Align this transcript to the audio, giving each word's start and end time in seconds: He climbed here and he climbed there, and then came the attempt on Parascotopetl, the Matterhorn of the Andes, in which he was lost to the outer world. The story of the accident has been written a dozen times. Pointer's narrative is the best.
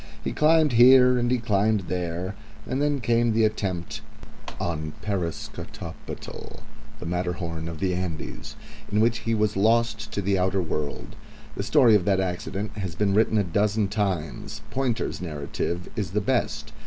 He 0.23 0.31
climbed 0.33 0.71
here 0.71 1.19
and 1.19 1.29
he 1.29 1.37
climbed 1.37 1.81
there, 1.81 2.33
and 2.65 2.81
then 2.81 3.01
came 3.01 3.33
the 3.33 3.45
attempt 3.45 4.01
on 4.59 4.93
Parascotopetl, 5.03 6.61
the 6.99 7.05
Matterhorn 7.05 7.67
of 7.67 7.79
the 7.79 7.93
Andes, 7.93 8.55
in 8.91 8.99
which 8.99 9.19
he 9.19 9.35
was 9.35 9.55
lost 9.55 10.11
to 10.13 10.23
the 10.23 10.39
outer 10.39 10.59
world. 10.59 11.15
The 11.55 11.61
story 11.61 11.93
of 11.93 12.05
the 12.05 12.19
accident 12.19 12.77
has 12.77 12.95
been 12.95 13.13
written 13.13 13.37
a 13.37 13.43
dozen 13.43 13.89
times. 13.89 14.61
Pointer's 14.71 15.21
narrative 15.21 15.87
is 15.95 16.13
the 16.13 16.19
best. 16.21 16.73